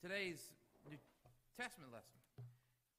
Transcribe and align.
Today's 0.00 0.56
New 0.88 0.96
Testament 1.60 1.92
lesson 1.92 2.16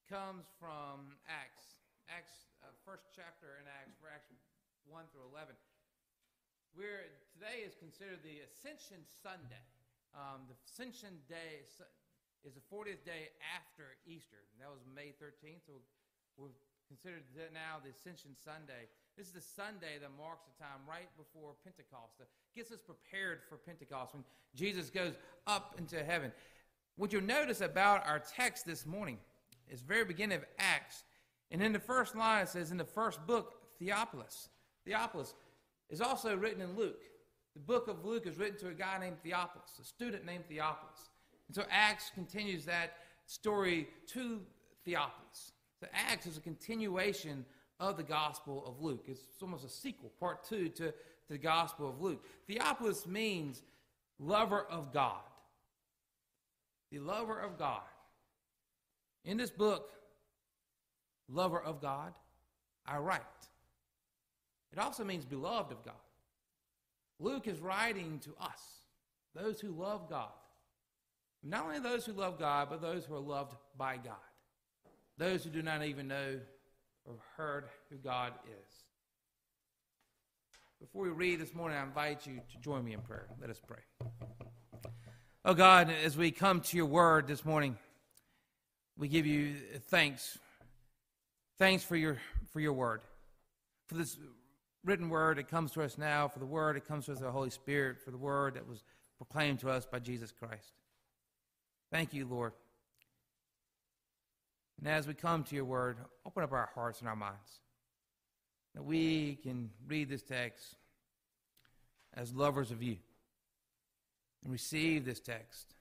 comes 0.05 0.45
from 0.61 1.17
Acts, 1.25 1.81
Acts, 2.05 2.45
uh, 2.61 2.69
first 2.85 3.09
chapter 3.09 3.57
in 3.57 3.65
Acts, 3.65 3.97
for 3.97 4.05
Acts 4.05 4.29
1 4.85 5.09
through 5.09 5.25
11. 5.33 5.57
We're, 6.77 7.09
today 7.33 7.65
is 7.65 7.73
considered 7.73 8.21
the 8.21 8.45
Ascension 8.45 9.01
Sunday. 9.01 9.65
Um, 10.13 10.45
the 10.45 10.53
Ascension 10.61 11.17
Day 11.25 11.65
is 11.65 12.53
the 12.53 12.61
40th 12.69 13.01
day 13.01 13.33
after 13.49 13.97
Easter. 14.05 14.37
And 14.53 14.61
that 14.61 14.69
was 14.69 14.85
May 14.85 15.17
13th, 15.17 15.65
so 15.65 15.81
we've 16.37 16.53
considered 16.85 17.25
now 17.49 17.81
the 17.81 17.89
Ascension 17.89 18.37
Sunday. 18.37 18.85
This 19.17 19.25
is 19.25 19.33
the 19.33 19.41
Sunday 19.41 19.97
that 19.97 20.13
marks 20.21 20.45
the 20.45 20.53
time 20.61 20.85
right 20.85 21.09
before 21.17 21.57
Pentecost, 21.65 22.21
that 22.21 22.29
gets 22.53 22.69
us 22.69 22.77
prepared 22.77 23.41
for 23.49 23.57
Pentecost 23.57 24.13
when 24.13 24.21
Jesus 24.53 24.93
goes 24.93 25.17
up 25.49 25.81
into 25.81 25.97
heaven. 26.05 26.29
What 27.01 27.11
you'll 27.11 27.23
notice 27.23 27.61
about 27.61 28.05
our 28.05 28.19
text 28.19 28.67
this 28.67 28.85
morning 28.85 29.17
is 29.67 29.81
very 29.81 30.05
beginning 30.05 30.37
of 30.37 30.45
Acts. 30.59 31.03
And 31.49 31.59
in 31.59 31.73
the 31.73 31.79
first 31.79 32.15
line, 32.15 32.43
it 32.43 32.49
says, 32.49 32.69
in 32.69 32.77
the 32.77 32.85
first 32.85 33.25
book, 33.25 33.55
Theophilus. 33.79 34.49
Theophilus 34.85 35.33
is 35.89 35.99
also 35.99 36.37
written 36.37 36.61
in 36.61 36.75
Luke. 36.75 37.01
The 37.55 37.59
book 37.59 37.87
of 37.87 38.05
Luke 38.05 38.27
is 38.27 38.37
written 38.37 38.59
to 38.59 38.67
a 38.67 38.73
guy 38.75 38.99
named 38.99 39.17
Theophilus, 39.23 39.79
a 39.81 39.83
student 39.83 40.27
named 40.27 40.43
Theophilus. 40.47 41.09
And 41.47 41.55
so 41.55 41.63
Acts 41.71 42.11
continues 42.13 42.65
that 42.65 42.91
story 43.25 43.87
to 44.09 44.39
Theophilus. 44.85 45.53
So 45.79 45.87
Acts 45.93 46.27
is 46.27 46.37
a 46.37 46.41
continuation 46.41 47.45
of 47.79 47.97
the 47.97 48.03
Gospel 48.03 48.63
of 48.67 48.79
Luke. 48.79 49.05
It's 49.07 49.41
almost 49.41 49.65
a 49.65 49.69
sequel, 49.69 50.11
part 50.19 50.43
two, 50.47 50.69
to, 50.69 50.91
to 50.91 50.93
the 51.29 51.39
Gospel 51.39 51.89
of 51.89 51.99
Luke. 51.99 52.23
Theophilus 52.45 53.07
means 53.07 53.63
lover 54.19 54.67
of 54.69 54.93
God 54.93 55.21
the 56.91 56.99
lover 56.99 57.39
of 57.39 57.57
God. 57.57 57.81
In 59.23 59.37
this 59.37 59.51
book, 59.51 59.89
Lover 61.29 61.61
of 61.61 61.81
God, 61.81 62.13
I 62.85 62.97
write. 62.97 63.21
It 64.73 64.79
also 64.79 65.03
means 65.03 65.25
beloved 65.25 65.71
of 65.71 65.83
God. 65.83 65.93
Luke 67.19 67.47
is 67.47 67.59
writing 67.59 68.19
to 68.23 68.31
us, 68.41 68.61
those 69.35 69.61
who 69.61 69.69
love 69.69 70.09
God. 70.09 70.31
Not 71.43 71.65
only 71.65 71.79
those 71.79 72.05
who 72.05 72.13
love 72.13 72.37
God, 72.37 72.67
but 72.69 72.81
those 72.81 73.05
who 73.05 73.15
are 73.15 73.19
loved 73.19 73.55
by 73.77 73.97
God. 73.97 74.15
Those 75.17 75.43
who 75.43 75.49
do 75.49 75.61
not 75.61 75.83
even 75.85 76.07
know 76.07 76.39
or 77.05 77.15
heard 77.37 77.65
who 77.89 77.97
God 77.97 78.33
is. 78.45 78.75
Before 80.79 81.03
we 81.03 81.09
read 81.09 81.39
this 81.39 81.53
morning, 81.53 81.77
I 81.77 81.83
invite 81.83 82.25
you 82.25 82.41
to 82.51 82.57
join 82.59 82.83
me 82.83 82.93
in 82.93 83.01
prayer. 83.01 83.27
Let 83.39 83.49
us 83.49 83.61
pray. 83.65 83.79
Oh 85.43 85.55
God, 85.55 85.89
as 85.89 86.15
we 86.15 86.29
come 86.29 86.61
to 86.61 86.77
your 86.77 86.85
word 86.85 87.25
this 87.25 87.43
morning, 87.43 87.75
we 88.95 89.07
give 89.07 89.25
you 89.25 89.55
thanks. 89.87 90.37
Thanks 91.57 91.83
for 91.83 91.95
your 91.95 92.19
for 92.53 92.59
your 92.59 92.73
word. 92.73 93.01
For 93.87 93.95
this 93.95 94.19
written 94.85 95.09
word 95.09 95.39
that 95.39 95.49
comes 95.49 95.71
to 95.71 95.81
us 95.81 95.97
now, 95.97 96.27
for 96.27 96.37
the 96.37 96.45
word 96.45 96.75
that 96.75 96.87
comes 96.87 97.07
to 97.07 97.13
us 97.13 97.19
the 97.19 97.31
Holy 97.31 97.49
Spirit, 97.49 97.97
for 98.05 98.11
the 98.11 98.19
word 98.19 98.53
that 98.53 98.67
was 98.67 98.83
proclaimed 99.17 99.59
to 99.61 99.71
us 99.71 99.83
by 99.83 99.97
Jesus 99.97 100.31
Christ. 100.31 100.73
Thank 101.91 102.13
you, 102.13 102.27
Lord. 102.27 102.53
And 104.77 104.87
as 104.87 105.07
we 105.07 105.15
come 105.15 105.43
to 105.45 105.55
your 105.55 105.65
word, 105.65 105.97
open 106.23 106.43
up 106.43 106.51
our 106.51 106.69
hearts 106.75 106.99
and 106.99 107.09
our 107.09 107.15
minds. 107.15 107.61
That 108.75 108.83
we 108.83 109.39
can 109.41 109.71
read 109.87 110.07
this 110.07 110.21
text 110.21 110.75
as 112.13 112.31
lovers 112.31 112.69
of 112.69 112.83
you 112.83 112.97
and 114.43 114.51
receive 114.51 115.05
this 115.05 115.19
text, 115.19 115.73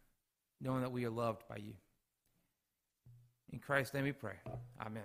knowing 0.60 0.82
that 0.82 0.92
we 0.92 1.04
are 1.04 1.10
loved 1.10 1.42
by 1.48 1.56
you. 1.56 1.74
In 3.52 3.58
Christ's 3.58 3.94
name 3.94 4.04
we 4.04 4.12
pray. 4.12 4.36
Amen. 4.80 5.02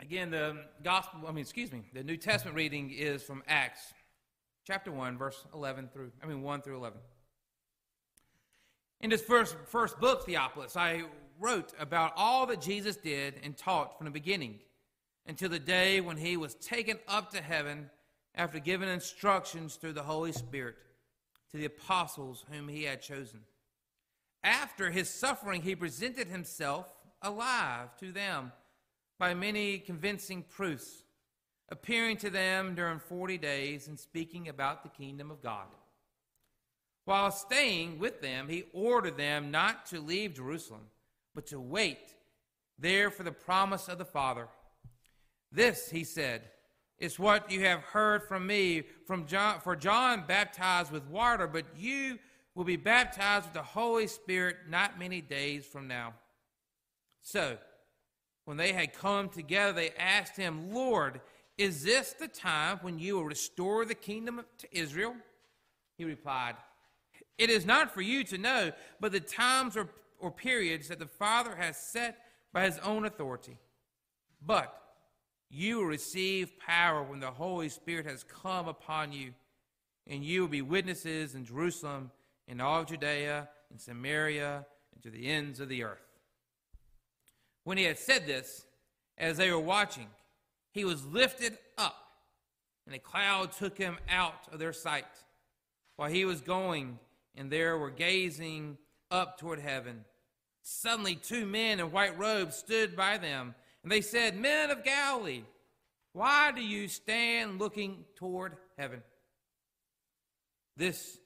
Again, 0.00 0.30
the 0.30 0.58
gospel, 0.82 1.20
I 1.26 1.32
mean, 1.32 1.40
excuse 1.42 1.72
me, 1.72 1.84
the 1.94 2.02
New 2.02 2.18
Testament 2.18 2.56
reading 2.56 2.90
is 2.90 3.22
from 3.22 3.42
Acts 3.48 3.94
chapter 4.66 4.90
1, 4.90 5.16
verse 5.16 5.46
11 5.54 5.88
through, 5.92 6.10
I 6.22 6.26
mean, 6.26 6.42
1 6.42 6.62
through 6.62 6.76
11. 6.76 6.98
In 9.00 9.10
this 9.10 9.22
first, 9.22 9.56
first 9.66 9.98
book, 10.00 10.26
Theophilus, 10.26 10.76
I 10.76 11.04
wrote 11.38 11.72
about 11.78 12.12
all 12.16 12.46
that 12.46 12.60
Jesus 12.60 12.96
did 12.96 13.34
and 13.42 13.56
taught 13.56 13.96
from 13.96 14.06
the 14.06 14.10
beginning 14.10 14.60
until 15.26 15.48
the 15.48 15.58
day 15.58 16.00
when 16.00 16.16
he 16.16 16.36
was 16.36 16.54
taken 16.54 16.98
up 17.08 17.30
to 17.32 17.42
heaven 17.42 17.90
after 18.34 18.58
giving 18.58 18.88
instructions 18.88 19.76
through 19.76 19.92
the 19.92 20.02
Holy 20.02 20.32
Spirit 20.32 20.76
to 21.50 21.56
the 21.56 21.66
apostles 21.66 22.44
whom 22.50 22.68
he 22.68 22.84
had 22.84 23.00
chosen. 23.00 23.40
After 24.42 24.90
his 24.90 25.08
suffering, 25.08 25.62
he 25.62 25.76
presented 25.76 26.28
himself 26.28 26.86
alive 27.22 27.96
to 27.98 28.12
them 28.12 28.52
by 29.18 29.34
many 29.34 29.78
convincing 29.78 30.42
proofs, 30.42 31.04
appearing 31.70 32.16
to 32.18 32.30
them 32.30 32.74
during 32.74 32.98
40 32.98 33.38
days 33.38 33.88
and 33.88 33.98
speaking 33.98 34.48
about 34.48 34.82
the 34.82 34.88
kingdom 34.88 35.30
of 35.30 35.42
God. 35.42 35.66
While 37.04 37.30
staying 37.30 37.98
with 37.98 38.20
them, 38.20 38.48
he 38.48 38.64
ordered 38.72 39.16
them 39.16 39.50
not 39.50 39.86
to 39.86 40.00
leave 40.00 40.34
Jerusalem, 40.34 40.86
but 41.34 41.46
to 41.48 41.60
wait 41.60 42.14
there 42.78 43.10
for 43.10 43.22
the 43.22 43.32
promise 43.32 43.88
of 43.88 43.98
the 43.98 44.04
Father. 44.04 44.48
This, 45.52 45.90
he 45.90 46.02
said, 46.04 46.42
it's 46.98 47.18
what 47.18 47.50
you 47.50 47.60
have 47.64 47.80
heard 47.80 48.22
from 48.28 48.46
me. 48.46 48.84
From 49.06 49.26
John, 49.26 49.60
for 49.60 49.76
John 49.76 50.24
baptized 50.26 50.92
with 50.92 51.06
water, 51.06 51.46
but 51.46 51.64
you 51.76 52.18
will 52.54 52.64
be 52.64 52.76
baptized 52.76 53.46
with 53.46 53.54
the 53.54 53.62
Holy 53.62 54.06
Spirit 54.06 54.56
not 54.68 54.98
many 54.98 55.20
days 55.20 55.66
from 55.66 55.88
now. 55.88 56.14
So, 57.20 57.58
when 58.44 58.56
they 58.56 58.72
had 58.72 58.92
come 58.92 59.28
together, 59.28 59.72
they 59.72 59.90
asked 59.98 60.36
him, 60.36 60.72
Lord, 60.72 61.20
is 61.56 61.82
this 61.82 62.12
the 62.12 62.28
time 62.28 62.78
when 62.82 62.98
you 62.98 63.16
will 63.16 63.24
restore 63.24 63.84
the 63.84 63.94
kingdom 63.94 64.44
to 64.58 64.68
Israel? 64.70 65.14
He 65.96 66.04
replied, 66.04 66.56
It 67.38 67.50
is 67.50 67.64
not 67.64 67.92
for 67.92 68.02
you 68.02 68.24
to 68.24 68.38
know, 68.38 68.72
but 69.00 69.12
the 69.12 69.20
times 69.20 69.76
or, 69.76 69.88
or 70.18 70.30
periods 70.30 70.88
that 70.88 70.98
the 70.98 71.06
Father 71.06 71.56
has 71.56 71.76
set 71.76 72.18
by 72.52 72.64
his 72.64 72.78
own 72.78 73.04
authority. 73.04 73.58
But 74.44 74.83
you 75.54 75.78
will 75.78 75.86
receive 75.86 76.58
power 76.58 77.02
when 77.02 77.20
the 77.20 77.30
Holy 77.30 77.68
Spirit 77.68 78.06
has 78.06 78.24
come 78.24 78.66
upon 78.66 79.12
you, 79.12 79.32
and 80.06 80.24
you 80.24 80.40
will 80.40 80.48
be 80.48 80.62
witnesses 80.62 81.34
in 81.34 81.44
Jerusalem, 81.44 82.10
in 82.48 82.60
all 82.60 82.84
Judea, 82.84 83.48
in 83.70 83.78
Samaria, 83.78 84.66
and 84.92 85.02
to 85.02 85.10
the 85.10 85.28
ends 85.28 85.60
of 85.60 85.68
the 85.68 85.84
earth. 85.84 86.04
When 87.62 87.78
he 87.78 87.84
had 87.84 87.98
said 87.98 88.26
this, 88.26 88.66
as 89.16 89.36
they 89.36 89.50
were 89.50 89.60
watching, 89.60 90.08
he 90.72 90.84
was 90.84 91.06
lifted 91.06 91.56
up, 91.78 91.96
and 92.84 92.94
a 92.94 92.98
cloud 92.98 93.52
took 93.52 93.78
him 93.78 93.96
out 94.08 94.48
of 94.52 94.58
their 94.58 94.72
sight. 94.72 95.06
While 95.96 96.10
he 96.10 96.24
was 96.24 96.40
going, 96.40 96.98
and 97.36 97.48
there 97.48 97.78
were 97.78 97.90
gazing 97.90 98.76
up 99.10 99.38
toward 99.38 99.60
heaven. 99.60 100.04
Suddenly, 100.62 101.14
two 101.14 101.46
men 101.46 101.78
in 101.78 101.92
white 101.92 102.18
robes 102.18 102.56
stood 102.56 102.96
by 102.96 103.18
them 103.18 103.54
and 103.84 103.92
they 103.92 104.00
said, 104.00 104.36
Men 104.36 104.70
of 104.70 104.82
Galilee, 104.82 105.42
why 106.14 106.52
do 106.52 106.62
you 106.62 106.88
stand 106.88 107.60
looking 107.60 108.04
toward 108.16 108.56
heaven? 108.78 109.02
This 110.76 111.18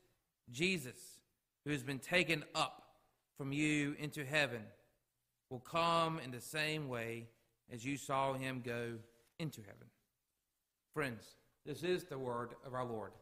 Jesus, 0.50 0.98
who 1.64 1.70
has 1.70 1.84
been 1.84 2.00
taken 2.00 2.44
up 2.54 2.82
from 3.36 3.52
you 3.52 3.94
into 3.98 4.24
heaven, 4.24 4.62
will 5.50 5.60
come 5.60 6.19
in 6.19 6.32
the 6.32 6.41
same 6.41 6.88
way 6.88 7.28
as 7.72 7.84
you 7.84 7.96
saw 7.96 8.34
him 8.34 8.60
go 8.64 8.94
into 9.38 9.60
heaven. 9.60 9.86
Friends, 10.94 11.22
this 11.64 11.84
is 11.84 12.04
the 12.04 12.19
word 12.19 12.54
of 12.66 12.75
our 12.75 12.84
Lord. 12.84 13.12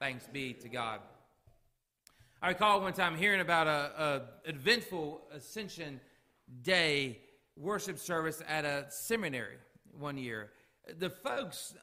Thanks 0.00 0.28
be 0.28 0.52
to 0.52 0.68
God. 0.68 1.00
I 2.40 2.48
recall 2.48 2.80
one 2.80 2.92
time 2.92 3.16
hearing 3.16 3.40
about 3.40 3.66
a, 3.66 4.28
a 4.46 4.50
eventful 4.50 5.22
ascension 5.32 6.00
day 6.62 7.18
worship 7.58 7.98
service 7.98 8.42
at 8.46 8.64
a 8.64 8.86
seminary 8.88 9.56
one 9.98 10.16
year. 10.16 10.50
The 10.98 11.10
folks 11.10 11.74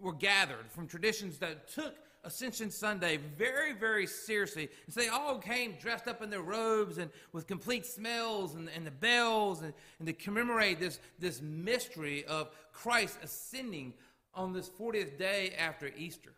were 0.00 0.12
gathered 0.12 0.70
from 0.70 0.86
traditions 0.86 1.38
that 1.38 1.68
took 1.68 1.94
Ascension 2.24 2.70
Sunday 2.70 3.18
very, 3.36 3.72
very 3.72 4.06
seriously. 4.06 4.68
And 4.86 4.94
so 4.94 5.00
they 5.00 5.08
all 5.08 5.38
came 5.38 5.76
dressed 5.80 6.08
up 6.08 6.22
in 6.22 6.30
their 6.30 6.42
robes 6.42 6.98
and 6.98 7.10
with 7.32 7.46
complete 7.46 7.86
smells 7.86 8.54
and, 8.54 8.68
and 8.74 8.86
the 8.86 8.90
bells 8.90 9.62
and, 9.62 9.72
and 9.98 10.06
to 10.06 10.12
commemorate 10.12 10.80
this, 10.80 10.98
this 11.18 11.40
mystery 11.40 12.24
of 12.24 12.50
Christ 12.72 13.18
ascending 13.22 13.94
on 14.34 14.52
this 14.52 14.68
40th 14.68 15.18
day 15.18 15.54
after 15.58 15.90
Easter. 15.96 16.32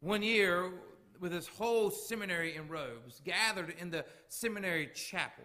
One 0.00 0.22
year, 0.22 0.72
with 1.20 1.32
this 1.32 1.48
whole 1.48 1.90
seminary 1.90 2.56
in 2.56 2.68
robes, 2.68 3.20
gathered 3.24 3.74
in 3.78 3.90
the 3.90 4.04
seminary 4.28 4.90
chapel, 4.94 5.44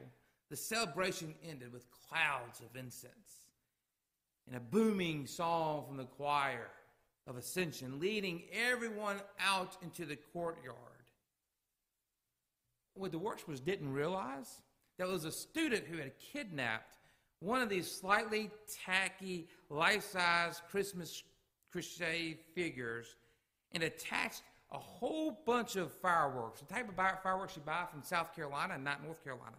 the 0.51 0.57
celebration 0.57 1.33
ended 1.49 1.71
with 1.71 1.85
clouds 2.09 2.59
of 2.59 2.75
incense 2.75 3.47
and 4.45 4.55
a 4.55 4.59
booming 4.59 5.25
song 5.25 5.85
from 5.87 5.95
the 5.95 6.03
choir 6.03 6.67
of 7.25 7.37
ascension, 7.37 8.01
leading 8.01 8.43
everyone 8.51 9.15
out 9.39 9.77
into 9.81 10.05
the 10.05 10.17
courtyard. 10.17 10.75
What 12.95 13.13
the 13.13 13.17
worshippers 13.17 13.61
didn't 13.61 13.93
realize, 13.93 14.61
there 14.97 15.07
was 15.07 15.23
a 15.23 15.31
student 15.31 15.85
who 15.85 15.97
had 15.97 16.11
kidnapped 16.19 16.97
one 17.39 17.61
of 17.61 17.69
these 17.69 17.89
slightly 17.89 18.51
tacky, 18.85 19.47
life-size 19.69 20.61
Christmas 20.69 21.23
crèche 21.73 22.37
figures 22.53 23.15
and 23.71 23.83
attached 23.83 24.41
a 24.73 24.77
whole 24.77 25.39
bunch 25.45 25.77
of 25.77 25.93
fireworks, 25.93 26.59
the 26.59 26.65
type 26.65 26.89
of 26.89 26.95
fireworks 27.23 27.55
you 27.55 27.61
buy 27.65 27.85
from 27.89 28.03
South 28.03 28.35
Carolina 28.35 28.73
and 28.73 28.83
not 28.83 29.01
North 29.01 29.23
Carolina, 29.23 29.55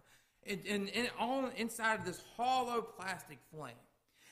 and, 0.47 0.61
and, 0.67 0.89
and 0.95 1.09
all 1.19 1.49
inside 1.55 1.99
of 1.99 2.05
this 2.05 2.21
hollow 2.35 2.81
plastic 2.81 3.39
flame. 3.53 3.73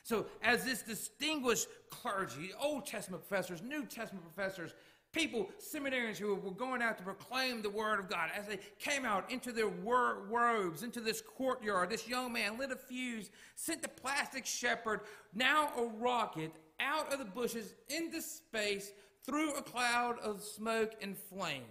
So, 0.04 0.26
as 0.42 0.66
this 0.66 0.82
distinguished 0.82 1.68
clergy, 1.90 2.52
Old 2.60 2.86
Testament 2.86 3.28
professors, 3.28 3.62
New 3.62 3.86
Testament 3.86 4.26
professors, 4.34 4.74
people, 5.12 5.50
seminarians 5.60 6.18
who 6.18 6.34
were 6.36 6.52
going 6.52 6.82
out 6.82 6.98
to 6.98 7.04
proclaim 7.04 7.62
the 7.62 7.70
word 7.70 8.00
of 8.00 8.10
God, 8.10 8.30
as 8.36 8.48
they 8.48 8.60
came 8.80 9.06
out 9.06 9.30
into 9.30 9.52
their 9.52 9.68
robes, 9.68 10.84
into 10.84 11.02
this 11.02 11.22
courtyard, 11.22 11.90
this 11.90 12.08
young 12.08 12.34
man 12.34 12.58
lit 12.58 12.72
a 12.72 12.76
fuse, 12.76 13.30
sent 13.56 13.82
the 13.82 13.90
plastic 13.90 14.46
shepherd, 14.46 15.02
now 15.34 15.72
a 15.78 15.86
rocket, 16.00 16.52
out 16.80 17.14
of 17.14 17.20
the 17.20 17.26
bushes 17.26 17.76
into 17.90 18.22
space 18.22 18.92
through 19.24 19.54
a 19.54 19.62
cloud 19.62 20.18
of 20.20 20.42
smoke 20.42 20.94
and 21.02 21.16
flames. 21.16 21.66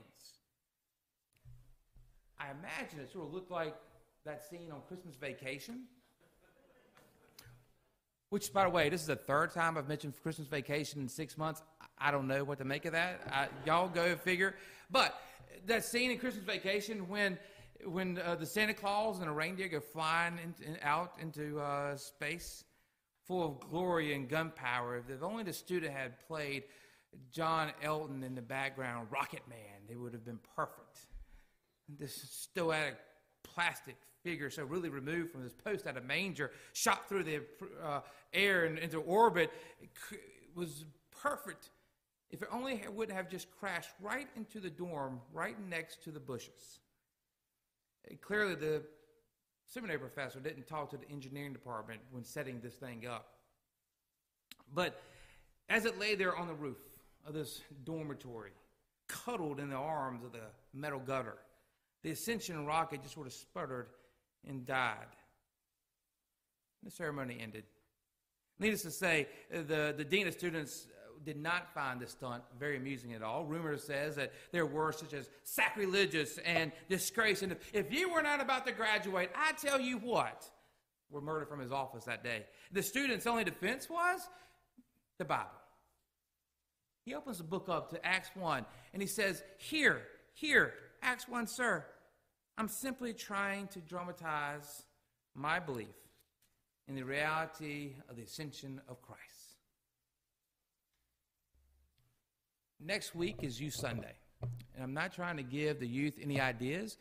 I 2.38 2.46
imagine 2.50 3.00
it 3.00 3.12
sort 3.12 3.26
of 3.26 3.34
looked 3.34 3.50
like 3.50 3.74
that 4.24 4.44
scene 4.48 4.70
on 4.72 4.80
Christmas 4.86 5.16
Vacation. 5.16 5.84
Which, 8.28 8.52
by 8.52 8.64
the 8.64 8.70
way, 8.70 8.88
this 8.88 9.00
is 9.00 9.06
the 9.08 9.16
third 9.16 9.52
time 9.52 9.76
I've 9.76 9.88
mentioned 9.88 10.14
Christmas 10.22 10.46
Vacation 10.46 11.00
in 11.00 11.08
six 11.08 11.36
months. 11.36 11.62
I 11.98 12.10
don't 12.10 12.28
know 12.28 12.44
what 12.44 12.58
to 12.58 12.64
make 12.64 12.84
of 12.84 12.92
that. 12.92 13.22
I, 13.30 13.48
y'all 13.66 13.88
go 13.88 14.14
figure. 14.16 14.54
But 14.90 15.20
that 15.66 15.84
scene 15.84 16.10
in 16.10 16.18
Christmas 16.18 16.44
Vacation 16.44 17.08
when 17.08 17.38
when 17.86 18.18
uh, 18.18 18.34
the 18.34 18.44
Santa 18.44 18.74
Claus 18.74 19.20
and 19.20 19.28
a 19.28 19.32
reindeer 19.32 19.66
go 19.68 19.80
flying 19.80 20.38
in, 20.42 20.66
in, 20.66 20.78
out 20.82 21.14
into 21.18 21.58
uh, 21.58 21.96
space, 21.96 22.62
full 23.26 23.42
of 23.42 23.70
glory 23.70 24.12
and 24.12 24.28
gunpowder. 24.28 25.02
If 25.08 25.22
only 25.22 25.44
the 25.44 25.52
student 25.54 25.94
had 25.94 26.20
played 26.26 26.64
John 27.32 27.72
Elton 27.82 28.22
in 28.22 28.34
the 28.34 28.42
background, 28.42 29.08
Rocket 29.10 29.40
Man, 29.48 29.58
it 29.88 29.98
would 29.98 30.12
have 30.12 30.26
been 30.26 30.40
perfect. 30.54 30.98
This 31.88 32.14
stoic 32.14 32.98
plastic 33.42 33.96
figure, 34.22 34.50
so 34.50 34.64
really 34.64 34.88
removed 34.88 35.30
from 35.30 35.42
this 35.42 35.52
post 35.52 35.86
out 35.86 35.96
of 35.96 36.04
manger, 36.04 36.50
shot 36.72 37.08
through 37.08 37.24
the 37.24 37.42
uh, 37.84 38.00
air 38.32 38.64
and 38.64 38.78
into 38.78 38.98
orbit, 38.98 39.50
was 40.54 40.84
perfect 41.10 41.70
if 42.30 42.42
it 42.42 42.48
only 42.52 42.82
would 42.92 43.10
have 43.10 43.28
just 43.28 43.48
crashed 43.58 43.90
right 44.00 44.28
into 44.36 44.60
the 44.60 44.70
dorm, 44.70 45.20
right 45.32 45.56
next 45.68 46.02
to 46.04 46.10
the 46.10 46.20
bushes. 46.20 46.78
Clearly, 48.20 48.54
the 48.54 48.82
seminary 49.66 49.98
professor 49.98 50.38
didn't 50.40 50.66
talk 50.66 50.90
to 50.90 50.96
the 50.96 51.08
engineering 51.10 51.52
department 51.52 52.00
when 52.10 52.24
setting 52.24 52.60
this 52.60 52.74
thing 52.74 53.06
up. 53.06 53.34
But 54.72 55.00
as 55.68 55.84
it 55.84 55.98
lay 55.98 56.14
there 56.14 56.36
on 56.36 56.46
the 56.46 56.54
roof 56.54 56.78
of 57.26 57.34
this 57.34 57.60
dormitory, 57.84 58.52
cuddled 59.08 59.58
in 59.58 59.70
the 59.70 59.76
arms 59.76 60.24
of 60.24 60.32
the 60.32 60.38
metal 60.72 61.00
gutter, 61.00 61.36
the 62.02 62.10
ascension 62.10 62.64
rocket 62.64 63.02
just 63.02 63.14
sort 63.14 63.26
of 63.26 63.32
sputtered 63.32 63.88
and 64.46 64.66
died. 64.66 64.96
The 66.82 66.90
ceremony 66.90 67.38
ended. 67.40 67.64
Needless 68.58 68.82
to 68.82 68.90
say, 68.90 69.28
the, 69.50 69.94
the 69.96 70.04
dean 70.04 70.26
of 70.26 70.34
students 70.34 70.86
uh, 70.86 71.12
did 71.24 71.38
not 71.38 71.72
find 71.72 72.00
this 72.00 72.10
stunt 72.10 72.42
very 72.58 72.76
amusing 72.76 73.14
at 73.14 73.22
all. 73.22 73.44
Rumor 73.44 73.76
says 73.78 74.16
that 74.16 74.32
there 74.52 74.66
were 74.66 74.92
such 74.92 75.14
as 75.14 75.28
sacrilegious 75.44 76.38
and 76.44 76.72
disgrace. 76.88 77.42
And 77.42 77.52
if, 77.52 77.58
if 77.72 77.92
you 77.92 78.12
were 78.12 78.22
not 78.22 78.40
about 78.40 78.66
to 78.66 78.72
graduate, 78.72 79.30
I 79.34 79.52
tell 79.52 79.80
you 79.80 79.98
what, 79.98 80.44
were 81.10 81.20
murdered 81.20 81.48
from 81.48 81.60
his 81.60 81.72
office 81.72 82.04
that 82.04 82.22
day. 82.22 82.44
The 82.72 82.82
student's 82.82 83.26
only 83.26 83.44
defense 83.44 83.88
was 83.88 84.28
the 85.18 85.24
Bible. 85.24 85.50
He 87.04 87.14
opens 87.14 87.38
the 87.38 87.44
book 87.44 87.68
up 87.68 87.90
to 87.90 88.06
Acts 88.06 88.30
1 88.34 88.64
and 88.92 89.02
he 89.02 89.08
says, 89.08 89.42
Here, 89.58 90.02
here, 90.34 90.74
Acts 91.02 91.28
1, 91.28 91.46
sir, 91.46 91.84
I'm 92.60 92.68
simply 92.68 93.14
trying 93.14 93.68
to 93.68 93.80
dramatize 93.80 94.84
my 95.34 95.58
belief 95.58 95.96
in 96.88 96.94
the 96.94 97.06
reality 97.06 97.94
of 98.06 98.16
the 98.16 98.22
ascension 98.22 98.82
of 98.86 99.00
Christ. 99.00 99.56
Next 102.78 103.14
week 103.14 103.36
is 103.40 103.58
Youth 103.58 103.72
Sunday. 103.72 104.12
And 104.74 104.84
I'm 104.84 104.92
not 104.92 105.10
trying 105.10 105.38
to 105.38 105.42
give 105.42 105.80
the 105.80 105.86
youth 105.86 106.18
any 106.22 106.38
ideas 106.38 106.98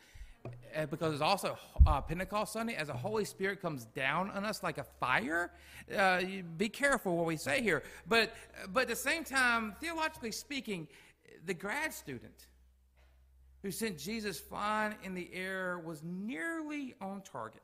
uh, 0.74 0.86
because 0.86 1.12
it's 1.12 1.20
also 1.20 1.58
uh, 1.86 2.00
Pentecost 2.00 2.54
Sunday 2.54 2.76
as 2.76 2.86
the 2.86 2.94
Holy 2.94 3.26
Spirit 3.26 3.60
comes 3.60 3.84
down 3.84 4.30
on 4.30 4.46
us 4.46 4.62
like 4.62 4.78
a 4.78 4.84
fire. 4.98 5.50
Uh, 5.94 6.22
be 6.56 6.70
careful 6.70 7.18
what 7.18 7.26
we 7.26 7.36
say 7.36 7.60
here. 7.60 7.82
But, 8.08 8.32
but 8.72 8.84
at 8.84 8.88
the 8.88 8.96
same 8.96 9.24
time, 9.24 9.74
theologically 9.78 10.32
speaking, 10.32 10.88
the 11.44 11.52
grad 11.52 11.92
student 11.92 12.46
who 13.62 13.70
sent 13.70 13.98
Jesus 13.98 14.38
flying 14.38 14.94
in 15.02 15.14
the 15.14 15.28
air 15.32 15.78
was 15.78 16.02
nearly 16.02 16.94
on 17.00 17.22
target. 17.22 17.62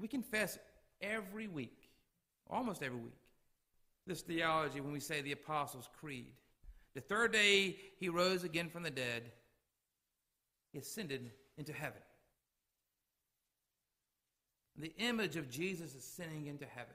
We 0.00 0.08
confess 0.08 0.58
every 1.00 1.48
week, 1.48 1.90
almost 2.48 2.82
every 2.82 2.98
week, 2.98 3.20
this 4.06 4.22
theology 4.22 4.80
when 4.80 4.92
we 4.92 5.00
say 5.00 5.20
the 5.20 5.32
Apostles' 5.32 5.88
Creed. 6.00 6.32
The 6.94 7.00
third 7.00 7.32
day 7.32 7.76
he 7.98 8.08
rose 8.08 8.44
again 8.44 8.70
from 8.70 8.82
the 8.82 8.90
dead, 8.90 9.30
he 10.72 10.78
ascended 10.78 11.30
into 11.56 11.72
heaven. 11.72 12.00
The 14.76 14.94
image 14.98 15.36
of 15.36 15.50
Jesus 15.50 15.94
ascending 15.94 16.46
into 16.46 16.64
heaven 16.64 16.94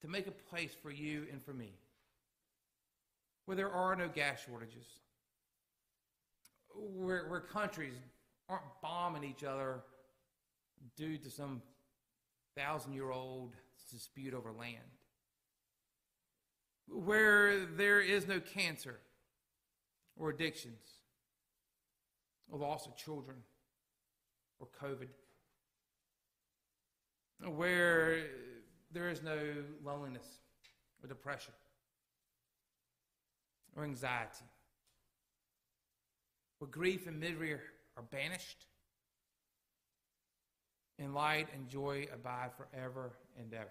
to 0.00 0.08
make 0.08 0.26
a 0.26 0.32
place 0.32 0.74
for 0.82 0.90
you 0.90 1.26
and 1.32 1.42
for 1.42 1.52
me 1.52 1.72
where 3.46 3.56
there 3.56 3.70
are 3.70 3.96
no 3.96 4.08
gas 4.08 4.44
shortages, 4.46 4.84
where, 6.78 7.26
where 7.28 7.40
countries 7.40 7.94
aren't 8.48 8.64
bombing 8.82 9.24
each 9.24 9.44
other 9.44 9.80
due 10.96 11.18
to 11.18 11.30
some 11.30 11.62
thousand 12.56 12.92
year 12.92 13.10
old 13.10 13.54
dispute 13.90 14.34
over 14.34 14.50
land. 14.52 14.76
Where 16.88 17.66
there 17.66 18.00
is 18.00 18.26
no 18.26 18.40
cancer 18.40 18.98
or 20.16 20.30
addictions 20.30 20.98
or 22.50 22.58
loss 22.58 22.86
of 22.86 22.96
children 22.96 23.36
or 24.58 24.68
COVID, 24.82 25.08
where 27.54 28.24
there 28.90 29.10
is 29.10 29.22
no 29.22 29.38
loneliness 29.84 30.26
or 31.02 31.08
depression 31.08 31.52
or 33.76 33.84
anxiety, 33.84 34.44
where 36.58 36.68
grief 36.68 37.06
and 37.06 37.20
misery 37.20 37.54
are 37.96 38.02
banished, 38.10 38.66
and 40.98 41.14
light 41.14 41.48
and 41.54 41.68
joy 41.68 42.06
abide 42.12 42.50
forever 42.56 43.12
and 43.38 43.54
ever. 43.54 43.68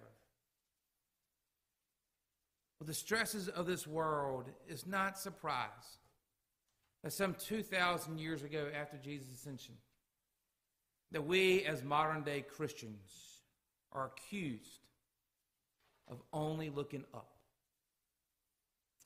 With 2.79 2.87
the 2.87 2.93
stresses 2.93 3.47
of 3.49 3.65
this 3.65 3.87
world, 3.87 4.45
is 4.69 4.85
not 4.85 5.17
surprise 5.17 5.99
that 7.03 7.11
some 7.11 7.33
2,000 7.33 8.19
years 8.19 8.43
ago 8.43 8.67
after 8.73 8.97
Jesus' 8.97 9.33
ascension, 9.33 9.75
that 11.11 11.25
we 11.25 11.63
as 11.63 11.83
modern 11.83 12.23
day 12.23 12.41
Christians 12.41 13.41
are 13.91 14.11
accused 14.15 14.87
of 16.09 16.21
only 16.31 16.69
looking 16.69 17.03
up, 17.13 17.31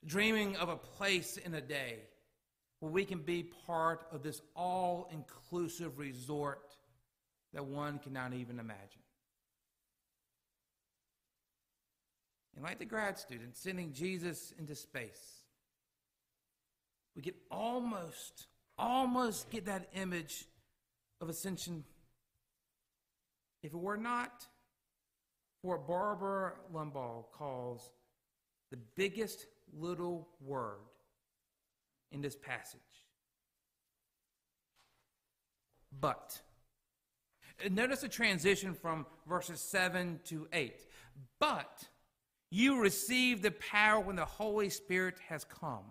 dreaming 0.05 0.55
of 0.57 0.69
a 0.69 0.75
place 0.75 1.38
in 1.38 1.53
a 1.53 1.61
day 1.61 2.00
where 2.81 2.91
we 2.91 3.05
can 3.05 3.19
be 3.19 3.43
part 3.67 4.07
of 4.11 4.23
this 4.23 4.41
all 4.55 5.07
inclusive 5.13 6.00
resort 6.00 6.75
that 7.53 7.63
one 7.63 8.00
cannot 8.00 8.33
even 8.33 8.59
imagine. 8.59 9.03
And 12.55 12.65
like 12.65 12.79
the 12.79 12.85
grad 12.85 13.19
student 13.19 13.55
sending 13.55 13.93
Jesus 13.93 14.51
into 14.57 14.73
space, 14.73 15.43
we 17.15 17.21
could 17.21 17.35
almost, 17.51 18.47
almost 18.79 19.51
get 19.51 19.65
that 19.65 19.88
image 19.93 20.45
of 21.21 21.29
ascension 21.29 21.83
if 23.61 23.73
it 23.73 23.79
were 23.79 23.95
not 23.95 24.47
for 25.61 25.77
what 25.77 25.88
Barbara 25.88 26.53
Lumbaugh 26.73 27.25
calls 27.31 27.91
the 28.71 28.77
biggest 28.95 29.45
little 29.71 30.27
word 30.43 30.79
in 32.12 32.22
this 32.22 32.36
passage. 32.36 32.80
But. 36.00 36.41
Notice 37.70 38.01
the 38.01 38.08
transition 38.08 38.74
from 38.74 39.06
verses 39.27 39.62
7 39.62 40.20
to 40.25 40.48
8. 40.51 40.74
But 41.39 41.84
you 42.50 42.82
receive 42.82 43.41
the 43.41 43.51
power 43.51 44.00
when 44.00 44.15
the 44.15 44.25
Holy 44.25 44.70
Spirit 44.70 45.15
has 45.30 45.44
come. 45.44 45.86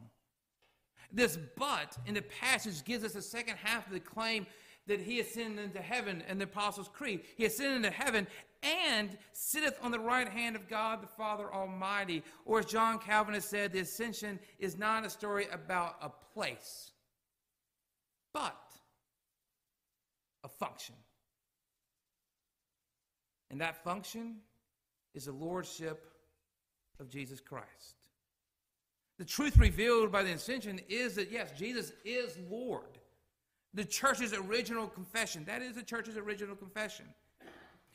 This 1.13 1.39
but 1.57 1.97
in 2.07 2.15
the 2.15 2.23
passage 2.23 2.85
gives 2.85 3.05
us 3.05 3.13
the 3.13 3.23
second 3.23 3.57
half 3.57 3.87
of 3.87 3.93
the 3.93 4.01
claim 4.01 4.47
that 4.91 5.01
he 5.01 5.21
ascended 5.21 5.65
into 5.65 5.81
heaven 5.81 6.23
and 6.29 6.41
the 6.41 6.45
Apostles' 6.45 6.91
Creed. 6.93 7.21
He 7.37 7.47
ascended 7.47 7.77
into 7.77 7.91
heaven 7.91 8.27
and 8.63 9.17
sitteth 9.33 9.79
on 9.83 9.91
the 9.93 10.01
right 10.01 10.29
hand 10.29 10.57
of 10.57 10.69
God 10.69 11.03
the 11.03 11.07
Father 11.07 11.53
Almighty. 11.53 12.23
Or 12.45 12.59
as 12.59 12.67
John 12.67 12.99
Calvin 12.99 13.35
has 13.35 13.45
said, 13.45 13.73
the 13.73 13.81
ascension 13.81 14.39
is 14.59 14.77
not 14.77 15.07
a 15.07 15.11
story 15.11 15.47
about 15.53 15.97
a 16.03 16.11
place, 16.35 16.91
but 18.35 18.61
a 20.45 20.49
function. 20.49 20.97
And 23.51 23.61
that 23.61 23.83
function 23.83 24.37
is 25.15 25.25
the 25.25 25.33
lordship 25.33 26.05
of 26.99 27.09
Jesus 27.09 27.41
Christ. 27.41 27.95
The 29.19 29.25
truth 29.25 29.57
revealed 29.57 30.11
by 30.11 30.23
the 30.23 30.33
ascension 30.33 30.81
is 30.89 31.15
that, 31.15 31.31
yes, 31.31 31.53
Jesus 31.59 31.93
is 32.05 32.39
Lord. 32.51 32.99
The 33.75 33.85
church's 33.85 34.33
original 34.33 34.87
confession, 34.89 35.45
that 35.47 35.63
is 35.63 35.77
the 35.77 35.83
church's 35.83 36.17
original 36.17 36.57
confession, 36.57 37.07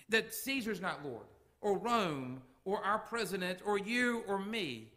that 0.09 0.33
Caesar's 0.33 0.79
not 0.79 1.03
Lord, 1.03 1.25
or 1.61 1.77
Rome, 1.77 2.41
or 2.63 2.83
our 2.83 2.99
president, 2.99 3.59
or 3.65 3.77
you, 3.77 4.23
or 4.27 4.39
me. 4.39 4.87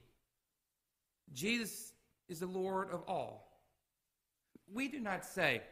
Jesus 1.33 1.93
is 2.29 2.41
the 2.41 2.47
Lord 2.47 2.91
of 2.91 3.03
all. 3.09 3.59
We 4.73 4.89
do 4.89 5.01
not 5.01 5.25
say, 5.25 5.63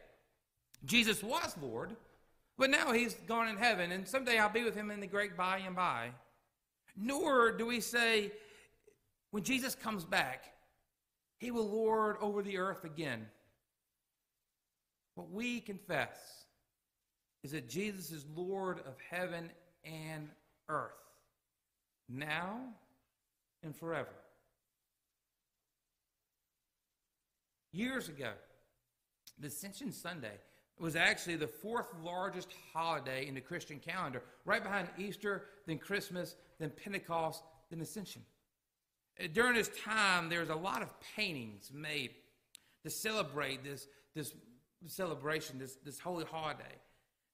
Jesus 0.85 1.23
was 1.23 1.55
Lord, 1.61 1.95
but 2.57 2.69
now 2.69 2.91
he's 2.91 3.13
gone 3.13 3.47
in 3.47 3.57
heaven, 3.57 3.91
and 3.91 4.07
someday 4.07 4.37
I'll 4.39 4.49
be 4.49 4.63
with 4.63 4.75
him 4.75 4.91
in 4.91 4.99
the 4.99 5.07
great 5.07 5.37
by 5.37 5.59
and 5.59 5.75
by. 5.75 6.09
Nor 6.95 7.51
do 7.51 7.65
we 7.65 7.79
say, 7.79 8.31
when 9.31 9.43
Jesus 9.43 9.75
comes 9.75 10.03
back, 10.03 10.53
he 11.37 11.51
will 11.51 11.69
lord 11.69 12.17
over 12.19 12.41
the 12.41 12.57
earth 12.57 12.83
again. 12.83 13.27
What 15.17 15.31
we 15.31 15.61
confess 15.61 16.15
is 17.43 17.49
that 17.53 17.67
Jesus 17.67 18.11
is 18.11 18.23
Lord 18.35 18.81
of 18.81 18.93
heaven 19.09 19.49
and 19.83 20.29
earth, 20.69 20.91
now 22.07 22.59
and 23.63 23.75
forever. 23.75 24.13
Years 27.71 28.09
ago, 28.09 28.29
the 29.39 29.47
Ascension 29.47 29.91
Sunday 29.91 30.37
was 30.77 30.95
actually 30.95 31.37
the 31.37 31.47
fourth 31.47 31.87
largest 32.03 32.49
holiday 32.71 33.27
in 33.27 33.33
the 33.33 33.41
Christian 33.41 33.79
calendar, 33.79 34.21
right 34.45 34.61
behind 34.61 34.87
Easter, 34.99 35.45
then 35.65 35.79
Christmas, 35.79 36.35
then 36.59 36.69
Pentecost, 36.69 37.41
then 37.71 37.81
Ascension. 37.81 38.21
During 39.33 39.55
this 39.55 39.71
time, 39.83 40.29
there 40.29 40.41
was 40.41 40.49
a 40.49 40.55
lot 40.55 40.83
of 40.83 40.93
paintings 41.15 41.71
made 41.73 42.11
to 42.83 42.91
celebrate 42.91 43.63
this, 43.63 43.87
this 44.13 44.31
celebration, 44.85 45.57
this, 45.59 45.75
this 45.83 45.99
holy 45.99 46.25
holiday. 46.25 46.63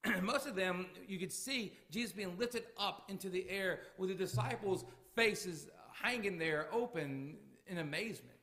Most 0.21 0.47
of 0.47 0.55
them, 0.55 0.87
you 1.07 1.19
could 1.19 1.31
see 1.31 1.73
Jesus 1.91 2.11
being 2.11 2.37
lifted 2.37 2.63
up 2.77 3.03
into 3.09 3.29
the 3.29 3.49
air 3.49 3.81
with 3.97 4.09
the 4.09 4.15
disciples' 4.15 4.85
faces 5.15 5.67
hanging 5.91 6.37
there 6.37 6.67
open 6.71 7.35
in 7.67 7.77
amazement. 7.77 8.37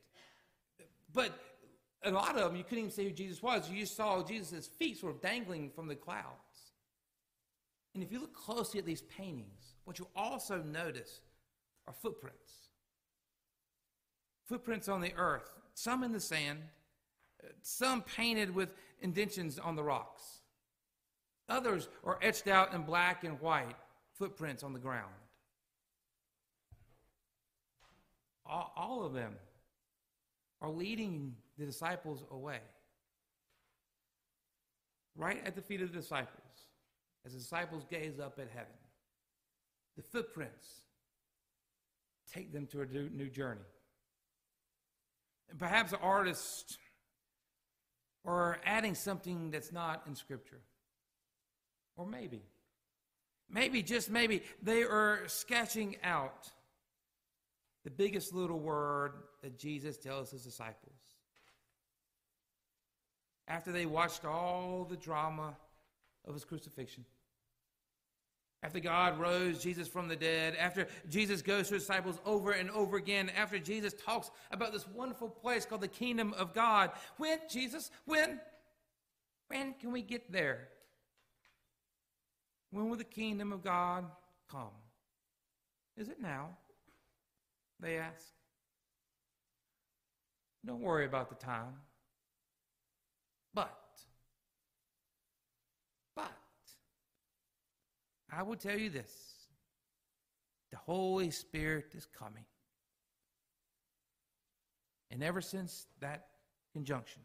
But 1.13 1.37
a 2.03 2.11
lot 2.11 2.35
of 2.35 2.47
them, 2.47 2.55
you 2.55 2.63
couldn't 2.63 2.79
even 2.79 2.91
see 2.91 3.03
who 3.03 3.11
Jesus 3.11 3.43
was. 3.43 3.69
You 3.69 3.81
just 3.81 3.95
saw 3.95 4.23
Jesus' 4.23 4.67
feet 4.67 4.99
sort 4.99 5.15
of 5.15 5.21
dangling 5.21 5.69
from 5.69 5.87
the 5.87 5.95
clouds. 5.95 6.25
And 7.93 8.01
if 8.01 8.11
you 8.11 8.19
look 8.19 8.33
closely 8.33 8.79
at 8.79 8.85
these 8.85 9.01
paintings, 9.01 9.75
what 9.83 9.99
you 9.99 10.07
also 10.15 10.61
notice 10.61 11.21
are 11.87 11.93
footprints. 11.93 12.53
Footprints 14.45 14.87
on 14.87 15.01
the 15.01 15.13
earth, 15.15 15.51
some 15.73 16.03
in 16.03 16.11
the 16.11 16.19
sand, 16.19 16.59
some 17.61 18.01
painted 18.01 18.53
with 18.53 18.73
indentions 19.01 19.59
on 19.59 19.75
the 19.75 19.83
rocks. 19.83 20.41
Others 21.49 21.89
are 22.03 22.17
etched 22.21 22.47
out 22.47 22.73
in 22.73 22.83
black 22.83 23.23
and 23.23 23.39
white, 23.41 23.75
footprints 24.17 24.63
on 24.63 24.73
the 24.73 24.79
ground. 24.79 25.11
All, 28.45 28.71
all 28.75 29.05
of 29.05 29.13
them 29.13 29.33
are 30.61 30.69
leading 30.69 31.35
the 31.57 31.65
disciples 31.65 32.23
away. 32.31 32.59
Right 35.15 35.41
at 35.45 35.55
the 35.55 35.61
feet 35.61 35.81
of 35.81 35.91
the 35.91 35.97
disciples, 35.99 36.37
as 37.25 37.33
the 37.33 37.39
disciples 37.39 37.85
gaze 37.89 38.19
up 38.19 38.39
at 38.39 38.49
heaven, 38.49 38.73
the 39.97 40.03
footprints 40.03 40.81
take 42.31 42.53
them 42.53 42.65
to 42.67 42.81
a 42.81 42.85
new 42.85 43.29
journey. 43.29 43.61
And 45.49 45.59
perhaps 45.59 45.91
the 45.91 45.99
artist 45.99 46.77
or 48.23 48.59
adding 48.65 48.95
something 48.95 49.51
that's 49.51 49.71
not 49.71 50.03
in 50.07 50.15
Scripture. 50.15 50.61
Or 51.97 52.05
maybe, 52.05 52.41
maybe, 53.49 53.83
just 53.83 54.09
maybe, 54.09 54.43
they 54.61 54.83
are 54.83 55.21
sketching 55.27 55.97
out 56.03 56.49
the 57.83 57.89
biggest 57.89 58.33
little 58.33 58.59
word 58.59 59.13
that 59.41 59.57
Jesus 59.57 59.97
tells 59.97 60.31
his 60.31 60.43
disciples 60.43 60.95
after 63.47 63.71
they 63.71 63.85
watched 63.85 64.23
all 64.23 64.85
the 64.89 64.95
drama 64.95 65.55
of 66.25 66.33
his 66.33 66.45
crucifixion. 66.45 67.03
After 68.63 68.79
God 68.79 69.19
rose 69.19 69.61
Jesus 69.61 69.87
from 69.87 70.07
the 70.07 70.15
dead, 70.15 70.55
after 70.55 70.87
Jesus 71.09 71.41
goes 71.41 71.67
to 71.69 71.73
his 71.73 71.83
disciples 71.83 72.19
over 72.25 72.51
and 72.51 72.69
over 72.69 72.97
again, 72.97 73.31
after 73.35 73.57
Jesus 73.57 73.93
talks 73.93 74.29
about 74.51 74.71
this 74.71 74.87
wonderful 74.87 75.29
place 75.29 75.65
called 75.65 75.81
the 75.81 75.87
kingdom 75.87 76.33
of 76.37 76.53
God, 76.53 76.91
when, 77.17 77.39
Jesus, 77.49 77.89
when? 78.05 78.39
When 79.47 79.73
can 79.73 79.91
we 79.91 80.03
get 80.03 80.31
there? 80.31 80.67
When 82.69 82.87
will 82.87 82.97
the 82.97 83.03
kingdom 83.03 83.51
of 83.51 83.63
God 83.63 84.05
come? 84.49 84.69
Is 85.97 86.07
it 86.07 86.21
now? 86.21 86.49
They 87.79 87.97
ask. 87.97 88.23
Don't 90.63 90.81
worry 90.81 91.05
about 91.05 91.29
the 91.29 91.35
time. 91.35 91.73
But, 93.55 93.75
I 98.31 98.43
will 98.43 98.55
tell 98.55 98.77
you 98.77 98.89
this 98.89 99.11
the 100.71 100.77
Holy 100.77 101.31
Spirit 101.31 101.93
is 101.95 102.07
coming. 102.17 102.45
And 105.11 105.21
ever 105.21 105.41
since 105.41 105.87
that 105.99 106.27
conjunction, 106.71 107.21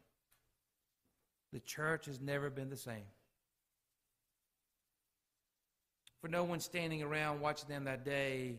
the 1.53 1.61
church 1.61 2.07
has 2.07 2.21
never 2.21 2.51
been 2.51 2.69
the 2.69 2.77
same. 2.77 3.07
For 6.21 6.29
no 6.29 6.43
one 6.43 6.59
standing 6.59 7.03
around 7.05 7.41
watching 7.41 7.69
them 7.69 7.85
that 7.85 8.05
day 8.05 8.59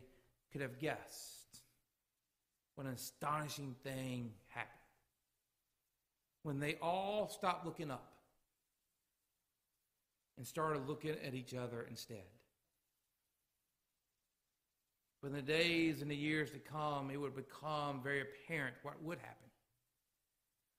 could 0.54 0.62
have 0.62 0.80
guessed 0.80 1.60
what 2.75 2.88
an 2.88 2.94
astonishing 2.94 3.75
thing 3.84 4.32
happened 4.48 4.72
when 6.44 6.60
they 6.60 6.75
all 6.82 7.27
stopped 7.27 7.66
looking 7.66 7.92
up 7.92 8.13
and 10.38 10.46
started 10.46 10.88
looking 10.88 11.15
at 11.25 11.34
each 11.34 11.53
other 11.53 11.86
instead. 11.89 12.24
But 15.22 15.29
in 15.29 15.34
the 15.34 15.41
days 15.41 16.01
and 16.01 16.12
the 16.12 16.15
years 16.15 16.51
to 16.51 16.60
come, 16.60 17.10
it 17.10 17.17
would 17.17 17.36
become 17.36 18.01
very 18.03 18.22
apparent 18.22 18.75
what 18.84 19.01
would 19.03 19.17
happen. 19.17 19.50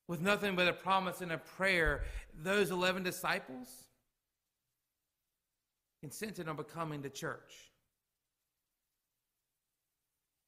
With 0.07 0.21
nothing 0.21 0.57
but 0.57 0.69
a 0.69 0.73
promise 0.73 1.21
and 1.21 1.33
a 1.33 1.39
prayer, 1.39 2.05
those 2.43 2.71
11 2.71 3.03
disciples 3.03 3.69
consented 6.01 6.49
on 6.49 6.57
becoming 6.57 7.03
the 7.03 7.11
church. 7.11 7.73